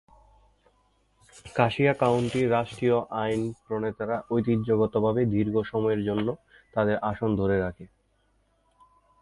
[1.55, 6.27] Cassia কাউন্টির রাষ্ট্রীয় আইন প্রণেতারা ঐতিহ্যগতভাবে দীর্ঘ সময়ের জন্য
[6.73, 7.85] তাদের আসন ধরে রাখে।